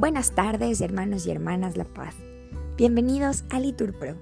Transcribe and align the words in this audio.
Buenas 0.00 0.30
tardes, 0.30 0.80
hermanos 0.80 1.26
y 1.26 1.30
hermanas 1.30 1.76
La 1.76 1.84
Paz. 1.84 2.14
Bienvenidos 2.78 3.44
a 3.50 3.60
Litur 3.60 3.92
Pro. 3.92 4.14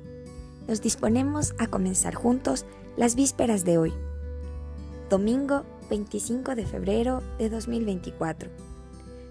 Nos 0.66 0.82
disponemos 0.82 1.54
a 1.60 1.68
comenzar 1.68 2.16
juntos 2.16 2.66
las 2.96 3.14
vísperas 3.14 3.64
de 3.64 3.78
hoy, 3.78 3.94
domingo 5.08 5.62
25 5.88 6.56
de 6.56 6.66
febrero 6.66 7.22
de 7.38 7.48
2024, 7.48 8.50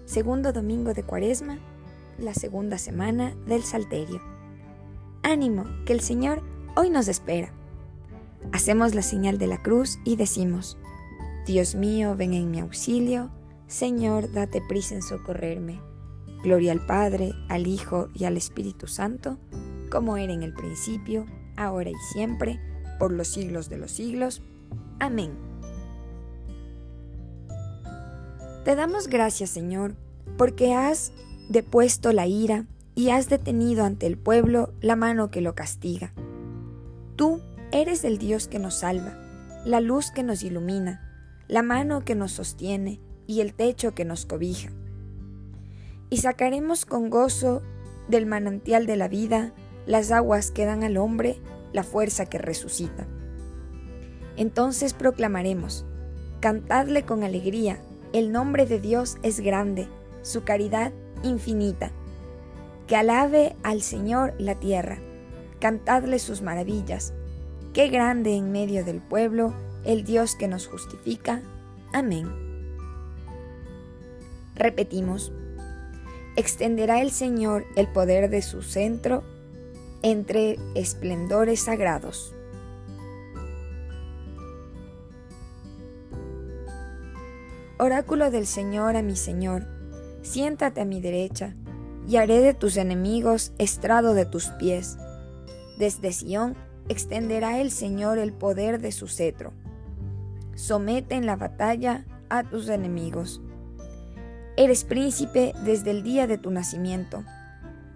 segundo 0.06 0.54
domingo 0.54 0.94
de 0.94 1.02
Cuaresma, 1.02 1.58
la 2.18 2.32
segunda 2.32 2.78
semana 2.78 3.34
del 3.46 3.62
Salterio. 3.62 4.22
Ánimo, 5.22 5.66
que 5.84 5.92
el 5.92 6.00
Señor 6.00 6.40
hoy 6.76 6.88
nos 6.88 7.08
espera. 7.08 7.52
Hacemos 8.52 8.94
la 8.94 9.02
señal 9.02 9.36
de 9.36 9.48
la 9.48 9.62
cruz 9.62 9.98
y 10.02 10.16
decimos, 10.16 10.78
Dios 11.46 11.74
mío, 11.74 12.16
ven 12.16 12.32
en 12.32 12.50
mi 12.50 12.60
auxilio, 12.60 13.30
Señor, 13.66 14.32
date 14.32 14.62
prisa 14.66 14.94
en 14.94 15.02
socorrerme. 15.02 15.82
Gloria 16.42 16.72
al 16.72 16.84
Padre, 16.84 17.34
al 17.48 17.66
Hijo 17.66 18.08
y 18.14 18.24
al 18.24 18.36
Espíritu 18.36 18.86
Santo, 18.86 19.38
como 19.90 20.16
era 20.16 20.32
en 20.32 20.42
el 20.42 20.54
principio, 20.54 21.26
ahora 21.56 21.90
y 21.90 21.96
siempre, 22.12 22.60
por 22.98 23.12
los 23.12 23.28
siglos 23.28 23.68
de 23.68 23.78
los 23.78 23.90
siglos. 23.90 24.42
Amén. 25.00 25.32
Te 28.64 28.76
damos 28.76 29.08
gracias, 29.08 29.50
Señor, 29.50 29.96
porque 30.36 30.74
has 30.74 31.12
depuesto 31.48 32.12
la 32.12 32.26
ira 32.26 32.66
y 32.94 33.10
has 33.10 33.28
detenido 33.28 33.84
ante 33.84 34.06
el 34.06 34.18
pueblo 34.18 34.72
la 34.80 34.94
mano 34.94 35.30
que 35.30 35.40
lo 35.40 35.54
castiga. 35.54 36.12
Tú 37.16 37.40
eres 37.72 38.04
el 38.04 38.18
Dios 38.18 38.46
que 38.46 38.58
nos 38.58 38.74
salva, 38.74 39.16
la 39.64 39.80
luz 39.80 40.10
que 40.10 40.22
nos 40.22 40.42
ilumina, 40.42 41.00
la 41.48 41.62
mano 41.62 42.04
que 42.04 42.14
nos 42.14 42.32
sostiene 42.32 43.00
y 43.26 43.40
el 43.40 43.54
techo 43.54 43.94
que 43.94 44.04
nos 44.04 44.24
cobija 44.26 44.70
y 46.10 46.18
sacaremos 46.18 46.84
con 46.86 47.10
gozo 47.10 47.62
del 48.08 48.26
manantial 48.26 48.86
de 48.86 48.96
la 48.96 49.08
vida 49.08 49.52
las 49.86 50.10
aguas 50.10 50.50
que 50.50 50.64
dan 50.64 50.84
al 50.84 50.96
hombre 50.96 51.40
la 51.72 51.82
fuerza 51.82 52.26
que 52.26 52.38
resucita. 52.38 53.06
Entonces 54.36 54.94
proclamaremos, 54.94 55.84
cantadle 56.40 57.04
con 57.04 57.24
alegría, 57.24 57.80
el 58.12 58.32
nombre 58.32 58.66
de 58.66 58.80
Dios 58.80 59.18
es 59.22 59.40
grande, 59.40 59.88
su 60.22 60.44
caridad 60.44 60.92
infinita. 61.22 61.90
Que 62.86 62.96
alabe 62.96 63.56
al 63.62 63.82
Señor 63.82 64.34
la 64.38 64.54
tierra, 64.54 64.98
cantadle 65.60 66.18
sus 66.18 66.40
maravillas. 66.40 67.12
Qué 67.74 67.88
grande 67.88 68.34
en 68.34 68.50
medio 68.50 68.84
del 68.84 69.00
pueblo 69.00 69.52
el 69.84 70.04
Dios 70.04 70.36
que 70.36 70.48
nos 70.48 70.66
justifica. 70.66 71.42
Amén. 71.92 72.28
Repetimos, 74.54 75.32
extenderá 76.38 77.02
el 77.02 77.10
Señor 77.10 77.66
el 77.74 77.88
poder 77.88 78.30
de 78.30 78.42
su 78.42 78.62
centro 78.62 79.24
entre 80.02 80.56
esplendores 80.76 81.62
sagrados. 81.62 82.32
Oráculo 87.76 88.30
del 88.30 88.46
Señor 88.46 88.94
a 88.94 89.02
mi 89.02 89.16
Señor, 89.16 89.66
siéntate 90.22 90.80
a 90.80 90.84
mi 90.84 91.00
derecha, 91.00 91.56
y 92.06 92.18
haré 92.18 92.40
de 92.40 92.54
tus 92.54 92.76
enemigos 92.76 93.52
estrado 93.58 94.14
de 94.14 94.24
tus 94.24 94.46
pies. 94.60 94.96
Desde 95.76 96.12
Sión 96.12 96.56
extenderá 96.88 97.60
el 97.60 97.72
Señor 97.72 98.18
el 98.18 98.32
poder 98.32 98.80
de 98.80 98.92
su 98.92 99.08
cetro. 99.08 99.52
Somete 100.54 101.16
en 101.16 101.26
la 101.26 101.34
batalla 101.34 102.06
a 102.28 102.44
tus 102.44 102.68
enemigos 102.68 103.42
Eres 104.58 104.82
príncipe 104.82 105.54
desde 105.64 105.92
el 105.92 106.02
día 106.02 106.26
de 106.26 106.36
tu 106.36 106.50
nacimiento. 106.50 107.22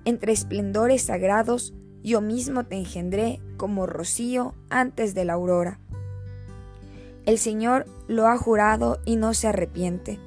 Entre 0.04 0.30
esplendores 0.32 1.02
sagrados 1.02 1.74
yo 2.04 2.20
mismo 2.20 2.62
te 2.62 2.76
engendré 2.76 3.40
como 3.56 3.84
rocío 3.84 4.54
antes 4.70 5.12
de 5.12 5.24
la 5.24 5.32
aurora. 5.32 5.80
El 7.26 7.38
Señor 7.38 7.86
lo 8.06 8.28
ha 8.28 8.38
jurado 8.38 9.00
y 9.04 9.16
no 9.16 9.34
se 9.34 9.48
arrepiente. 9.48 10.20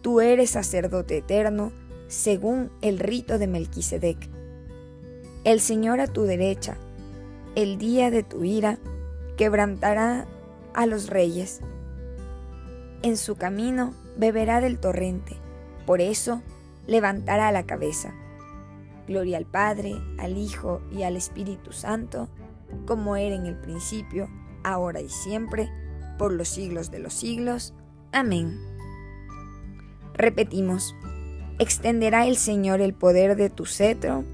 Tú 0.00 0.22
eres 0.22 0.52
sacerdote 0.52 1.18
eterno, 1.18 1.70
según 2.06 2.70
el 2.80 2.98
rito 2.98 3.38
de 3.38 3.46
Melquisedec. 3.46 4.16
El 5.44 5.60
Señor 5.60 6.00
a 6.00 6.06
tu 6.06 6.22
derecha, 6.22 6.78
el 7.56 7.76
día 7.76 8.10
de 8.10 8.22
tu 8.22 8.42
ira, 8.42 8.78
quebrantará 9.36 10.26
a 10.72 10.86
los 10.86 11.08
reyes. 11.08 11.60
En 13.02 13.18
su 13.18 13.36
camino 13.36 13.92
beberá 14.16 14.62
del 14.62 14.78
torrente 14.78 15.36
por 15.88 16.02
eso 16.02 16.42
levantará 16.86 17.50
la 17.50 17.62
cabeza. 17.62 18.12
Gloria 19.06 19.38
al 19.38 19.46
Padre, 19.46 19.94
al 20.18 20.36
Hijo 20.36 20.82
y 20.92 21.02
al 21.04 21.16
Espíritu 21.16 21.72
Santo, 21.72 22.28
como 22.86 23.16
era 23.16 23.34
en 23.34 23.46
el 23.46 23.56
principio, 23.56 24.28
ahora 24.64 25.00
y 25.00 25.08
siempre, 25.08 25.70
por 26.18 26.30
los 26.30 26.46
siglos 26.46 26.90
de 26.90 26.98
los 26.98 27.14
siglos. 27.14 27.72
Amén. 28.12 28.60
Repetimos, 30.12 30.94
extenderá 31.58 32.26
el 32.26 32.36
Señor 32.36 32.82
el 32.82 32.92
poder 32.92 33.34
de 33.34 33.48
tu 33.48 33.64
cetro 33.64 34.26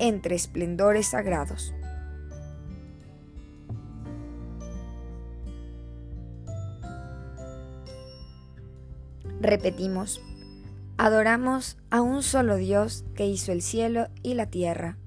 entre 0.00 0.34
esplendores 0.34 1.06
sagrados. 1.06 1.72
Repetimos, 9.40 10.20
Adoramos 11.00 11.78
a 11.90 12.02
un 12.02 12.24
solo 12.24 12.56
Dios 12.56 13.04
que 13.14 13.24
hizo 13.24 13.52
el 13.52 13.62
cielo 13.62 14.08
y 14.24 14.34
la 14.34 14.46
tierra. 14.46 14.98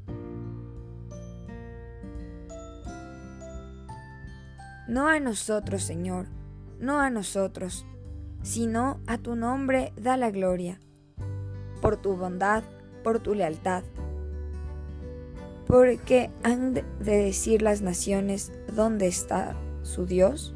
No 4.87 5.09
a 5.09 5.19
nosotros, 5.19 5.83
Señor, 5.83 6.27
no 6.79 7.01
a 7.01 7.09
nosotros, 7.09 7.85
sino 8.41 9.01
a 9.05 9.17
tu 9.17 9.35
nombre 9.35 9.91
da 9.97 10.15
la 10.15 10.31
gloria, 10.31 10.79
por 11.81 11.97
tu 11.97 12.15
bondad, 12.15 12.63
por 13.03 13.19
tu 13.19 13.35
lealtad. 13.35 13.83
Porque 15.67 16.29
han 16.43 16.73
de 16.73 16.83
decir 17.01 17.61
las 17.61 17.81
naciones 17.81 18.53
dónde 18.73 19.07
está 19.07 19.57
su 19.83 20.05
Dios. 20.05 20.55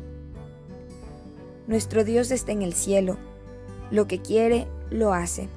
Nuestro 1.67 2.05
Dios 2.05 2.31
está 2.31 2.53
en 2.53 2.61
el 2.61 2.73
cielo, 2.73 3.17
lo 3.91 4.07
que 4.07 4.21
quiere 4.21 4.67
lo 4.89 5.13
hace. 5.13 5.49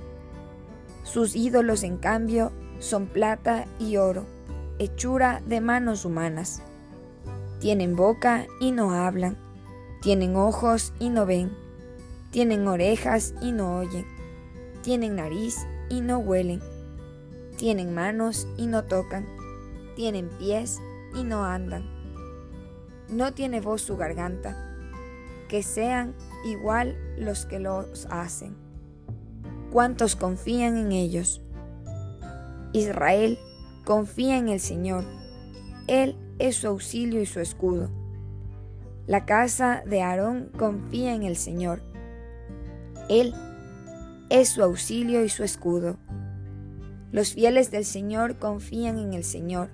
Sus 1.05 1.37
ídolos, 1.37 1.83
en 1.83 1.97
cambio, 1.97 2.53
son 2.79 3.07
plata 3.07 3.67
y 3.79 3.97
oro, 3.97 4.27
hechura 4.79 5.43
de 5.47 5.61
manos 5.61 6.05
humanas. 6.05 6.63
Tienen 7.61 7.97
boca 7.97 8.47
y 8.61 8.73
no 8.73 8.93
hablan, 8.93 9.37
tienen 10.01 10.37
ojos 10.37 10.93
y 11.01 11.09
no 11.09 11.27
ven, 11.27 11.57
tienen 12.31 12.69
orejas 12.69 13.35
y 13.41 13.53
no 13.53 13.79
oyen, 13.79 14.07
tienen 14.83 15.17
nariz 15.17 15.67
y 15.89 16.01
no 16.01 16.19
huelen, 16.19 16.61
tienen 17.57 17.95
manos 17.95 18.47
y 18.57 18.67
no 18.67 18.85
tocan, 18.85 19.27
tienen 19.97 20.29
pies 20.39 20.79
y 21.15 21.25
no 21.25 21.45
andan. 21.45 21.85
No 23.09 23.33
tiene 23.33 23.61
voz 23.61 23.83
su 23.83 23.97
garganta, 23.97 24.68
que 25.49 25.63
sean 25.63 26.15
igual 26.45 26.97
los 27.19 27.47
que 27.47 27.59
los 27.59 28.07
hacen 28.11 28.69
cuántos 29.71 30.17
confían 30.17 30.77
en 30.77 30.93
ellos. 30.93 31.43
Israel 32.73 33.39
confía 33.85 34.37
en 34.39 34.49
el 34.49 34.61
Señor. 34.61 35.05
Él 35.87 36.17
es 36.39 36.57
su 36.57 36.69
auxilio 36.69 37.21
y 37.21 37.27
su 37.27 37.41
escudo. 37.41 37.91
La 39.07 39.25
casa 39.25 39.83
de 39.87 40.03
Aarón 40.03 40.51
confía 40.57 41.15
en 41.15 41.23
el 41.23 41.37
Señor. 41.37 41.83
Él 43.09 43.35
es 44.29 44.51
su 44.51 44.63
auxilio 44.63 45.25
y 45.25 45.29
su 45.29 45.45
escudo. 45.45 45.97
Los 47.11 47.33
fieles 47.33 47.71
del 47.71 47.87
Señor 47.87 48.39
confían 48.39 48.99
en 48.99 49.15
el 49.15 49.25
Señor. 49.25 49.71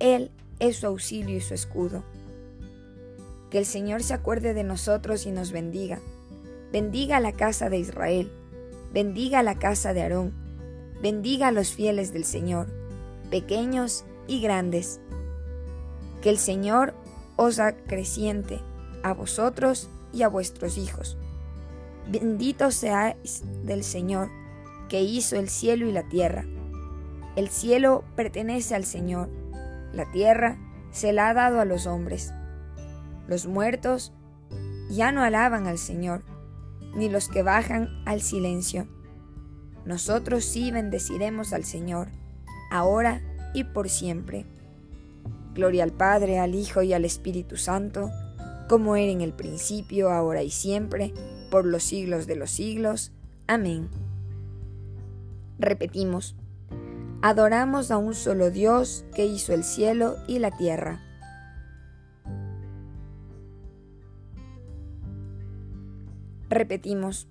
Él 0.00 0.32
es 0.58 0.78
su 0.78 0.86
auxilio 0.88 1.36
y 1.36 1.40
su 1.40 1.54
escudo. 1.54 2.02
Que 3.50 3.58
el 3.58 3.66
Señor 3.66 4.02
se 4.02 4.14
acuerde 4.14 4.54
de 4.54 4.64
nosotros 4.64 5.26
y 5.26 5.30
nos 5.30 5.52
bendiga. 5.52 6.00
Bendiga 6.72 7.20
la 7.20 7.32
casa 7.32 7.70
de 7.70 7.78
Israel 7.78 8.30
bendiga 8.96 9.42
la 9.42 9.58
casa 9.58 9.92
de 9.92 10.00
Aarón, 10.00 10.32
bendiga 11.02 11.48
a 11.48 11.52
los 11.52 11.72
fieles 11.72 12.14
del 12.14 12.24
Señor, 12.24 12.66
pequeños 13.30 14.06
y 14.26 14.40
grandes. 14.40 15.00
Que 16.22 16.30
el 16.30 16.38
Señor 16.38 16.94
os 17.36 17.58
acreciente 17.58 18.58
a 19.02 19.12
vosotros 19.12 19.90
y 20.14 20.22
a 20.22 20.28
vuestros 20.28 20.78
hijos. 20.78 21.18
Bendito 22.08 22.70
seáis 22.70 23.42
del 23.64 23.84
Señor, 23.84 24.30
que 24.88 25.02
hizo 25.02 25.36
el 25.36 25.50
cielo 25.50 25.86
y 25.86 25.92
la 25.92 26.08
tierra. 26.08 26.46
El 27.36 27.50
cielo 27.50 28.02
pertenece 28.14 28.74
al 28.74 28.86
Señor, 28.86 29.28
la 29.92 30.10
tierra 30.10 30.56
se 30.90 31.12
la 31.12 31.28
ha 31.28 31.34
dado 31.34 31.60
a 31.60 31.66
los 31.66 31.86
hombres. 31.86 32.32
Los 33.28 33.46
muertos 33.46 34.12
ya 34.88 35.12
no 35.12 35.22
alaban 35.22 35.66
al 35.66 35.78
Señor 35.78 36.22
ni 36.96 37.10
los 37.10 37.28
que 37.28 37.42
bajan 37.42 38.02
al 38.04 38.20
silencio. 38.20 38.88
nosotros 39.84 40.44
sí 40.44 40.72
bendeciremos 40.72 41.52
al 41.52 41.62
Señor, 41.62 42.08
ahora 42.72 43.22
y 43.54 43.62
por 43.62 43.88
siempre. 43.88 44.46
Gloria 45.54 45.84
al 45.84 45.92
Padre, 45.92 46.40
al 46.40 46.56
Hijo 46.56 46.82
y 46.82 46.92
al 46.92 47.04
Espíritu 47.04 47.56
Santo, 47.56 48.10
como 48.68 48.96
era 48.96 49.12
en 49.12 49.20
el 49.20 49.32
principio, 49.32 50.10
ahora 50.10 50.42
y 50.42 50.50
siempre, 50.50 51.14
por 51.52 51.64
los 51.64 51.84
siglos 51.84 52.26
de 52.26 52.34
los 52.34 52.50
siglos. 52.50 53.12
Amén. 53.46 53.88
Repetimos, 55.60 56.34
adoramos 57.22 57.92
a 57.92 57.98
un 57.98 58.14
solo 58.14 58.50
Dios 58.50 59.04
que 59.14 59.24
hizo 59.24 59.54
el 59.54 59.62
cielo 59.62 60.16
y 60.26 60.40
la 60.40 60.50
tierra. 60.50 61.05
Repetimos, 66.48 67.28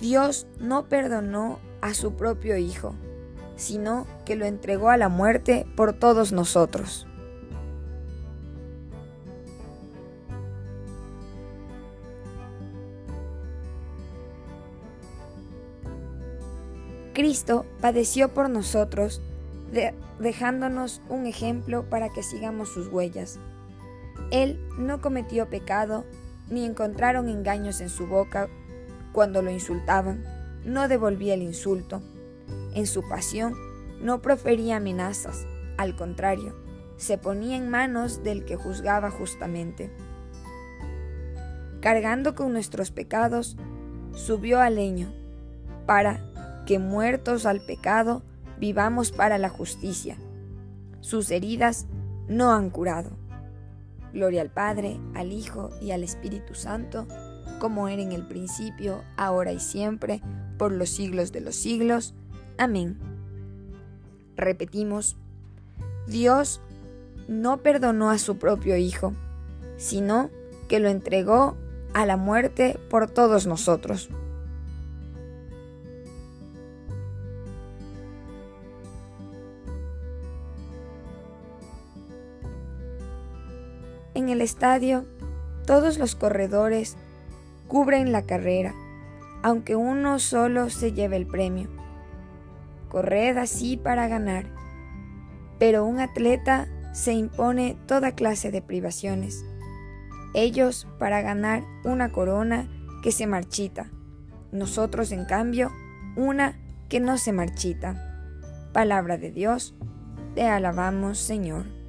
Dios 0.00 0.46
no 0.58 0.88
perdonó 0.88 1.58
a 1.80 1.94
su 1.94 2.14
propio 2.14 2.56
Hijo, 2.56 2.94
sino 3.56 4.06
que 4.24 4.36
lo 4.36 4.46
entregó 4.46 4.90
a 4.90 4.96
la 4.96 5.08
muerte 5.08 5.66
por 5.76 5.92
todos 5.92 6.32
nosotros. 6.32 7.06
Cristo 17.14 17.64
padeció 17.80 18.34
por 18.34 18.50
nosotros, 18.50 19.22
dejándonos 20.18 21.00
un 21.08 21.26
ejemplo 21.26 21.88
para 21.88 22.08
que 22.08 22.24
sigamos 22.24 22.70
sus 22.70 22.88
huellas. 22.88 23.38
Él 24.32 24.60
no 24.78 25.00
cometió 25.00 25.48
pecado, 25.48 26.04
ni 26.48 26.64
encontraron 26.64 27.28
engaños 27.28 27.80
en 27.80 27.88
su 27.88 28.06
boca 28.06 28.48
cuando 29.12 29.42
lo 29.42 29.50
insultaban, 29.50 30.24
no 30.64 30.88
devolvía 30.88 31.34
el 31.34 31.42
insulto. 31.42 32.02
En 32.74 32.86
su 32.86 33.08
pasión 33.08 33.54
no 34.00 34.20
profería 34.20 34.76
amenazas, 34.76 35.46
al 35.76 35.96
contrario, 35.96 36.54
se 36.96 37.18
ponía 37.18 37.56
en 37.56 37.68
manos 37.68 38.22
del 38.22 38.44
que 38.44 38.56
juzgaba 38.56 39.10
justamente. 39.10 39.90
Cargando 41.80 42.34
con 42.34 42.52
nuestros 42.52 42.90
pecados, 42.90 43.56
subió 44.14 44.60
al 44.60 44.76
leño, 44.76 45.12
para 45.86 46.64
que 46.66 46.78
muertos 46.78 47.46
al 47.46 47.60
pecado, 47.60 48.22
vivamos 48.58 49.12
para 49.12 49.38
la 49.38 49.48
justicia. 49.48 50.16
Sus 51.00 51.30
heridas 51.30 51.86
no 52.28 52.52
han 52.52 52.70
curado. 52.70 53.10
Gloria 54.14 54.42
al 54.42 54.50
Padre, 54.50 55.00
al 55.14 55.32
Hijo 55.32 55.70
y 55.82 55.90
al 55.90 56.04
Espíritu 56.04 56.54
Santo, 56.54 57.06
como 57.58 57.88
era 57.88 58.00
en 58.00 58.12
el 58.12 58.26
principio, 58.26 59.02
ahora 59.16 59.52
y 59.52 59.58
siempre, 59.58 60.22
por 60.56 60.70
los 60.70 60.88
siglos 60.88 61.32
de 61.32 61.40
los 61.40 61.56
siglos. 61.56 62.14
Amén. 62.56 62.96
Repetimos, 64.36 65.16
Dios 66.06 66.60
no 67.26 67.58
perdonó 67.58 68.10
a 68.10 68.18
su 68.18 68.38
propio 68.38 68.76
Hijo, 68.76 69.14
sino 69.76 70.30
que 70.68 70.78
lo 70.78 70.88
entregó 70.88 71.56
a 71.92 72.06
la 72.06 72.16
muerte 72.16 72.78
por 72.88 73.10
todos 73.10 73.46
nosotros. 73.46 74.10
En 84.14 84.28
el 84.28 84.40
estadio, 84.40 85.04
todos 85.66 85.98
los 85.98 86.14
corredores 86.14 86.96
cubren 87.66 88.12
la 88.12 88.22
carrera, 88.22 88.74
aunque 89.42 89.74
uno 89.74 90.20
solo 90.20 90.70
se 90.70 90.92
lleve 90.92 91.16
el 91.16 91.26
premio. 91.26 91.68
Corred 92.88 93.36
así 93.38 93.76
para 93.76 94.06
ganar, 94.06 94.46
pero 95.58 95.84
un 95.84 95.98
atleta 95.98 96.68
se 96.92 97.12
impone 97.12 97.76
toda 97.86 98.12
clase 98.12 98.52
de 98.52 98.62
privaciones. 98.62 99.44
Ellos 100.32 100.86
para 100.98 101.20
ganar 101.20 101.64
una 101.84 102.12
corona 102.12 102.68
que 103.02 103.10
se 103.10 103.26
marchita, 103.26 103.90
nosotros 104.52 105.10
en 105.10 105.24
cambio 105.24 105.72
una 106.16 106.56
que 106.88 107.00
no 107.00 107.18
se 107.18 107.32
marchita. 107.32 107.96
Palabra 108.72 109.18
de 109.18 109.32
Dios, 109.32 109.74
te 110.36 110.44
alabamos 110.44 111.18
Señor. 111.18 111.83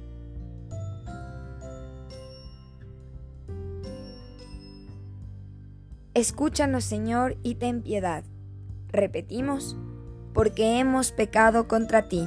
Escúchanos, 6.16 6.84
Señor, 6.84 7.36
y 7.42 7.56
ten 7.56 7.82
piedad. 7.82 8.24
Repetimos, 8.88 9.76
porque 10.32 10.78
hemos 10.78 11.12
pecado 11.12 11.68
contra 11.68 12.08
ti. 12.08 12.26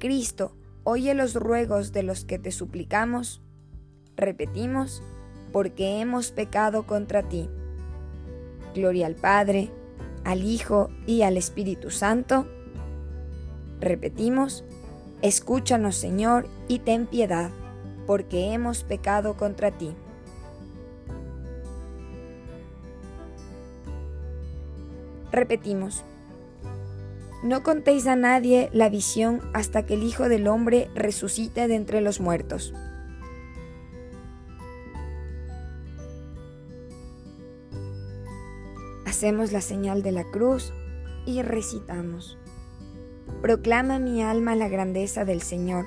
Cristo, 0.00 0.56
oye 0.82 1.14
los 1.14 1.34
ruegos 1.34 1.92
de 1.92 2.02
los 2.02 2.24
que 2.24 2.40
te 2.40 2.50
suplicamos. 2.50 3.40
Repetimos, 4.16 5.00
porque 5.52 6.00
hemos 6.00 6.32
pecado 6.32 6.88
contra 6.88 7.22
ti. 7.28 7.48
Gloria 8.74 9.06
al 9.06 9.14
Padre, 9.14 9.70
al 10.24 10.42
Hijo 10.42 10.90
y 11.06 11.22
al 11.22 11.36
Espíritu 11.36 11.90
Santo. 11.90 12.48
Repetimos, 13.78 14.64
escúchanos 15.22 15.94
Señor 15.94 16.48
y 16.66 16.80
ten 16.80 17.06
piedad 17.06 17.52
porque 18.06 18.52
hemos 18.52 18.84
pecado 18.84 19.36
contra 19.36 19.70
ti. 19.70 19.94
Repetimos, 25.32 26.04
no 27.42 27.62
contéis 27.62 28.06
a 28.06 28.16
nadie 28.16 28.68
la 28.72 28.88
visión 28.88 29.40
hasta 29.54 29.86
que 29.86 29.94
el 29.94 30.02
Hijo 30.02 30.28
del 30.28 30.48
Hombre 30.48 30.90
resucite 30.94 31.68
de 31.68 31.74
entre 31.76 32.00
los 32.00 32.20
muertos. 32.20 32.74
Hacemos 39.06 39.52
la 39.52 39.60
señal 39.60 40.02
de 40.02 40.12
la 40.12 40.24
cruz 40.24 40.72
y 41.26 41.42
recitamos. 41.42 42.38
Proclama 43.40 43.98
mi 43.98 44.22
alma 44.22 44.54
la 44.54 44.68
grandeza 44.68 45.24
del 45.24 45.40
Señor 45.40 45.86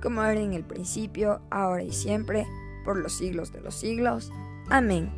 como 0.00 0.22
era 0.22 0.40
en 0.40 0.52
el 0.52 0.64
principio, 0.64 1.40
ahora 1.50 1.82
y 1.82 1.92
siempre, 1.92 2.46
por 2.84 2.96
los 2.96 3.16
siglos 3.16 3.52
de 3.52 3.60
los 3.60 3.74
siglos. 3.74 4.32
Amén. 4.70 5.10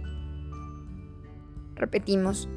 Repetimos, 1.77 2.49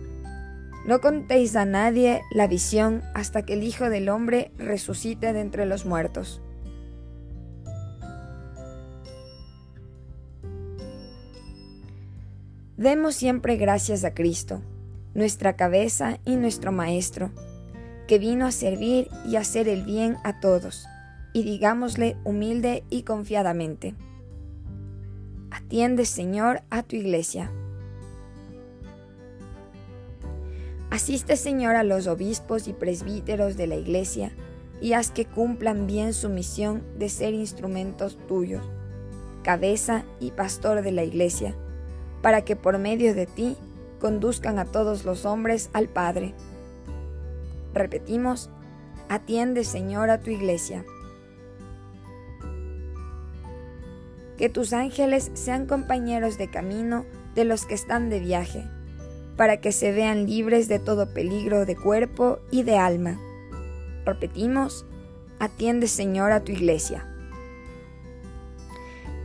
no 0.85 0.99
contéis 0.99 1.55
a 1.55 1.65
nadie 1.65 2.21
la 2.31 2.47
visión 2.47 3.03
hasta 3.13 3.43
que 3.43 3.53
el 3.53 3.63
Hijo 3.63 3.89
del 3.89 4.09
Hombre 4.09 4.51
resucite 4.57 5.31
de 5.31 5.39
entre 5.39 5.65
los 5.65 5.85
muertos. 5.85 6.41
Demos 12.75 13.15
siempre 13.15 13.55
gracias 13.55 14.03
a 14.03 14.13
Cristo, 14.13 14.61
nuestra 15.13 15.55
cabeza 15.55 16.17
y 16.25 16.35
nuestro 16.35 16.73
Maestro, 16.73 17.31
que 18.07 18.19
vino 18.19 18.45
a 18.45 18.51
servir 18.51 19.07
y 19.25 19.37
hacer 19.37 19.69
el 19.69 19.83
bien 19.83 20.17
a 20.25 20.41
todos 20.41 20.87
y 21.33 21.43
digámosle 21.43 22.15
humilde 22.23 22.83
y 22.89 23.03
confiadamente, 23.03 23.95
Atiende, 25.53 26.05
Señor, 26.05 26.63
a 26.71 26.81
tu 26.81 26.95
iglesia. 26.95 27.51
Asiste, 30.89 31.35
Señor, 31.37 31.75
a 31.75 31.83
los 31.83 32.07
obispos 32.07 32.67
y 32.67 32.73
presbíteros 32.73 33.57
de 33.57 33.67
la 33.67 33.75
Iglesia 33.75 34.31
y 34.81 34.93
haz 34.93 35.09
que 35.09 35.25
cumplan 35.25 35.87
bien 35.87 36.13
su 36.13 36.29
misión 36.29 36.83
de 36.97 37.09
ser 37.09 37.33
instrumentos 37.33 38.17
tuyos, 38.27 38.63
cabeza 39.43 40.05
y 40.19 40.31
pastor 40.31 40.81
de 40.83 40.91
la 40.91 41.03
Iglesia, 41.03 41.55
para 42.21 42.45
que 42.45 42.55
por 42.55 42.77
medio 42.77 43.15
de 43.15 43.25
ti 43.25 43.57
conduzcan 43.99 44.59
a 44.59 44.65
todos 44.65 45.05
los 45.05 45.25
hombres 45.25 45.71
al 45.73 45.87
Padre. 45.87 46.33
Repetimos, 47.73 48.49
atiende, 49.07 49.63
Señor, 49.63 50.09
a 50.09 50.19
tu 50.19 50.29
Iglesia. 50.29 50.85
Que 54.43 54.49
tus 54.49 54.73
ángeles 54.73 55.31
sean 55.35 55.67
compañeros 55.67 56.37
de 56.37 56.51
camino 56.51 57.05
de 57.33 57.45
los 57.45 57.65
que 57.65 57.75
están 57.75 58.09
de 58.09 58.19
viaje 58.19 58.65
para 59.37 59.61
que 59.61 59.71
se 59.71 59.93
vean 59.93 60.25
libres 60.25 60.67
de 60.67 60.79
todo 60.79 61.13
peligro 61.13 61.65
de 61.65 61.77
cuerpo 61.77 62.39
y 62.51 62.63
de 62.63 62.77
alma. 62.77 63.17
Repetimos, 64.03 64.85
atiende 65.39 65.87
Señor 65.87 66.33
a 66.33 66.43
tu 66.43 66.51
iglesia. 66.51 67.07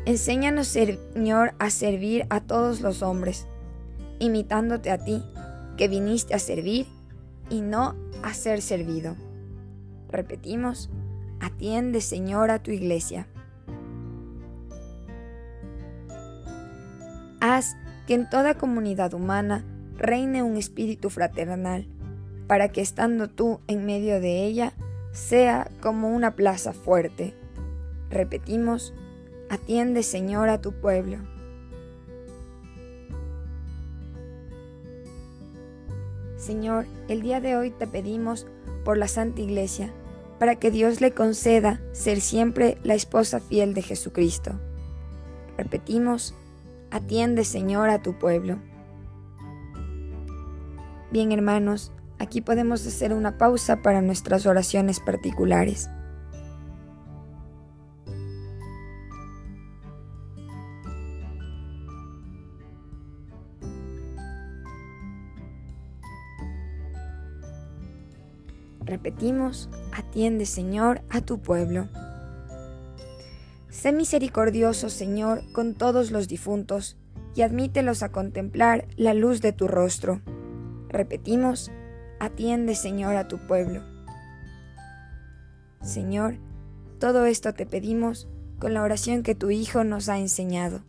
Enséñanos, 0.04 0.68
Señor, 0.68 1.52
a 1.58 1.70
servir 1.70 2.24
a 2.30 2.40
todos 2.40 2.80
los 2.80 3.02
hombres, 3.02 3.48
imitándote 4.20 4.92
a 4.92 5.02
ti, 5.02 5.24
que 5.76 5.88
viniste 5.88 6.32
a 6.34 6.38
servir 6.38 6.86
y 7.50 7.60
no 7.60 7.96
a 8.22 8.34
ser 8.34 8.62
servido. 8.62 9.16
Repetimos, 10.12 10.90
atiende 11.40 12.02
Señor 12.02 12.52
a 12.52 12.62
tu 12.62 12.70
iglesia. 12.70 13.26
Que 18.08 18.14
en 18.14 18.26
toda 18.30 18.54
comunidad 18.54 19.12
humana 19.12 19.66
reine 19.98 20.42
un 20.42 20.56
espíritu 20.56 21.10
fraternal, 21.10 21.86
para 22.46 22.70
que 22.70 22.80
estando 22.80 23.28
tú 23.28 23.60
en 23.66 23.84
medio 23.84 24.18
de 24.18 24.46
ella, 24.46 24.72
sea 25.12 25.70
como 25.82 26.08
una 26.08 26.34
plaza 26.34 26.72
fuerte. 26.72 27.34
Repetimos, 28.08 28.94
atiende 29.50 30.02
Señor 30.02 30.48
a 30.48 30.58
tu 30.62 30.72
pueblo. 30.72 31.18
Señor, 36.38 36.86
el 37.08 37.20
día 37.20 37.42
de 37.42 37.56
hoy 37.56 37.70
te 37.72 37.86
pedimos 37.86 38.46
por 38.86 38.96
la 38.96 39.08
Santa 39.08 39.42
Iglesia, 39.42 39.92
para 40.38 40.56
que 40.56 40.70
Dios 40.70 41.02
le 41.02 41.12
conceda 41.12 41.78
ser 41.92 42.22
siempre 42.22 42.78
la 42.84 42.94
esposa 42.94 43.38
fiel 43.38 43.74
de 43.74 43.82
Jesucristo. 43.82 44.52
Repetimos, 45.58 46.34
atiende 46.90 47.44
Señor 47.44 47.90
a 47.90 48.02
tu 48.02 48.18
pueblo. 48.18 48.58
Bien 51.10 51.32
hermanos, 51.32 51.92
aquí 52.18 52.40
podemos 52.40 52.86
hacer 52.86 53.12
una 53.12 53.38
pausa 53.38 53.82
para 53.82 54.02
nuestras 54.02 54.46
oraciones 54.46 55.00
particulares. 55.00 55.88
Repetimos, 68.88 69.68
atiende 69.92 70.46
Señor 70.46 71.02
a 71.10 71.20
tu 71.20 71.38
pueblo. 71.40 71.88
Sé 73.80 73.92
misericordioso 73.92 74.88
Señor 74.88 75.44
con 75.52 75.74
todos 75.74 76.10
los 76.10 76.26
difuntos 76.26 76.96
y 77.36 77.42
admítelos 77.42 78.02
a 78.02 78.10
contemplar 78.10 78.88
la 78.96 79.14
luz 79.14 79.40
de 79.40 79.52
tu 79.52 79.68
rostro 79.68 80.20
Repetimos, 80.88 81.70
atiende 82.18 82.74
Señor 82.74 83.14
a 83.14 83.28
tu 83.28 83.38
pueblo. 83.38 83.84
Señor, 85.80 86.38
todo 86.98 87.24
esto 87.24 87.54
te 87.54 87.66
pedimos 87.66 88.26
con 88.58 88.74
la 88.74 88.82
oración 88.82 89.22
que 89.22 89.36
tu 89.36 89.50
Hijo 89.50 89.84
nos 89.84 90.08
ha 90.08 90.18
enseñado. 90.18 90.82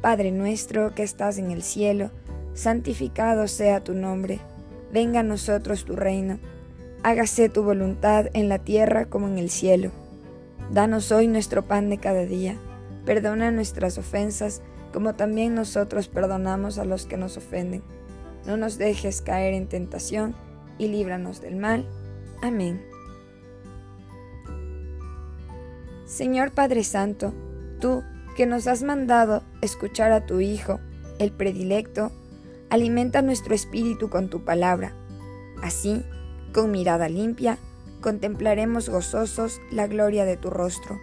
Padre 0.00 0.30
nuestro 0.30 0.94
que 0.94 1.02
estás 1.02 1.38
en 1.38 1.50
el 1.50 1.64
cielo, 1.64 2.12
santificado 2.54 3.48
sea 3.48 3.82
tu 3.82 3.94
nombre, 3.94 4.38
venga 4.92 5.20
a 5.20 5.24
nosotros 5.24 5.84
tu 5.84 5.96
reino, 5.96 6.38
hágase 7.02 7.48
tu 7.48 7.64
voluntad 7.64 8.26
en 8.32 8.48
la 8.48 8.60
tierra 8.60 9.06
como 9.06 9.26
en 9.26 9.38
el 9.38 9.50
cielo. 9.50 9.90
Danos 10.72 11.10
hoy 11.12 11.26
nuestro 11.26 11.66
pan 11.66 11.90
de 11.90 11.98
cada 11.98 12.24
día, 12.24 12.56
perdona 13.04 13.50
nuestras 13.50 13.98
ofensas 13.98 14.62
como 14.92 15.14
también 15.14 15.54
nosotros 15.54 16.08
perdonamos 16.08 16.78
a 16.78 16.84
los 16.84 17.06
que 17.06 17.16
nos 17.16 17.36
ofenden 17.36 17.82
no 18.46 18.56
nos 18.56 18.78
dejes 18.78 19.20
caer 19.20 19.54
en 19.54 19.68
tentación 19.68 20.34
y 20.78 20.88
líbranos 20.88 21.40
del 21.40 21.56
mal. 21.56 21.86
Amén. 22.42 22.82
Señor 26.06 26.52
Padre 26.52 26.82
Santo, 26.82 27.32
tú 27.80 28.02
que 28.36 28.46
nos 28.46 28.66
has 28.66 28.82
mandado 28.82 29.42
escuchar 29.60 30.12
a 30.12 30.26
tu 30.26 30.40
Hijo, 30.40 30.80
el 31.18 31.32
predilecto, 31.32 32.10
alimenta 32.70 33.22
nuestro 33.22 33.54
espíritu 33.54 34.08
con 34.08 34.30
tu 34.30 34.44
palabra. 34.44 34.94
Así, 35.62 36.04
con 36.54 36.70
mirada 36.70 37.08
limpia, 37.08 37.58
contemplaremos 38.00 38.88
gozosos 38.88 39.60
la 39.70 39.86
gloria 39.86 40.24
de 40.24 40.36
tu 40.36 40.50
rostro. 40.50 40.98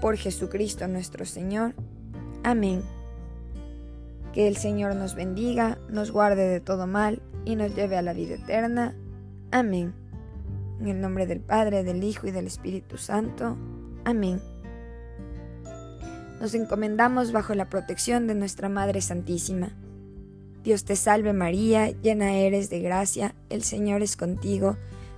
Por 0.00 0.16
Jesucristo 0.16 0.88
nuestro 0.88 1.24
Señor. 1.24 1.74
Amén. 2.42 2.82
Que 4.32 4.48
el 4.48 4.56
Señor 4.56 4.94
nos 4.94 5.14
bendiga, 5.14 5.78
nos 5.88 6.10
guarde 6.10 6.48
de 6.48 6.60
todo 6.60 6.86
mal 6.86 7.22
y 7.44 7.56
nos 7.56 7.74
lleve 7.74 7.96
a 7.96 8.02
la 8.02 8.12
vida 8.12 8.34
eterna. 8.34 8.94
Amén. 9.50 9.94
En 10.80 10.88
el 10.88 11.00
nombre 11.00 11.26
del 11.26 11.40
Padre, 11.40 11.84
del 11.84 12.04
Hijo 12.04 12.26
y 12.26 12.30
del 12.32 12.46
Espíritu 12.46 12.98
Santo. 12.98 13.56
Amén. 14.04 14.40
Nos 16.40 16.54
encomendamos 16.54 17.32
bajo 17.32 17.54
la 17.54 17.70
protección 17.70 18.26
de 18.26 18.34
nuestra 18.34 18.68
Madre 18.68 19.00
Santísima. 19.00 19.70
Dios 20.62 20.84
te 20.84 20.96
salve 20.96 21.32
María, 21.32 21.90
llena 21.90 22.34
eres 22.34 22.68
de 22.68 22.80
gracia, 22.80 23.34
el 23.48 23.62
Señor 23.62 24.02
es 24.02 24.16
contigo, 24.16 24.76